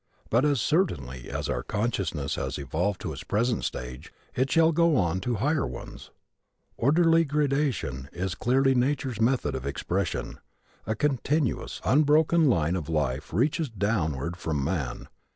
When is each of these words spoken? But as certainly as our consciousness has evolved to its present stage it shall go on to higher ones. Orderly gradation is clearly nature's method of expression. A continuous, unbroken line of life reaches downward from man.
But 0.31 0.45
as 0.45 0.59
certainly 0.59 1.29
as 1.29 1.47
our 1.47 1.61
consciousness 1.61 2.33
has 2.33 2.57
evolved 2.57 2.99
to 3.01 3.13
its 3.13 3.23
present 3.23 3.63
stage 3.65 4.11
it 4.33 4.51
shall 4.51 4.71
go 4.71 4.95
on 4.95 5.19
to 5.19 5.35
higher 5.35 5.67
ones. 5.67 6.09
Orderly 6.75 7.23
gradation 7.23 8.09
is 8.11 8.33
clearly 8.33 8.73
nature's 8.73 9.21
method 9.21 9.53
of 9.53 9.67
expression. 9.67 10.39
A 10.87 10.95
continuous, 10.95 11.79
unbroken 11.85 12.45
line 12.49 12.75
of 12.75 12.89
life 12.89 13.31
reaches 13.31 13.69
downward 13.69 14.37
from 14.37 14.63
man. 14.63 15.07